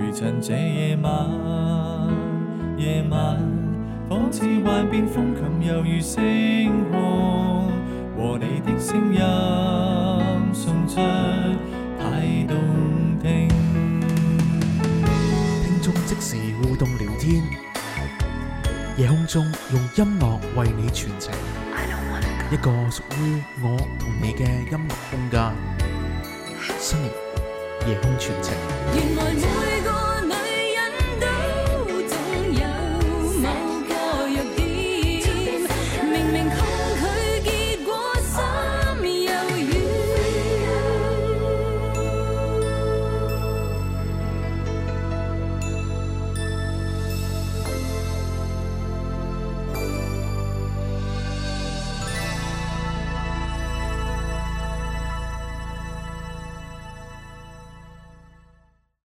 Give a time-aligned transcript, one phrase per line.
[0.00, 1.10] 未曾这夜晚，
[2.78, 3.36] 夜晚
[4.08, 7.68] 仿似幻变风琴，犹如星空，
[8.16, 9.20] 和你的声音
[10.54, 10.96] 送出
[11.98, 12.56] 太动
[13.20, 13.48] 听。
[15.64, 17.42] 听众即时互动聊天，
[18.96, 21.32] 夜空中用音乐为你传情，
[22.52, 25.52] 一个属于我同你嘅音乐空间，
[26.78, 27.10] 深夜
[27.92, 29.67] 夜空传情。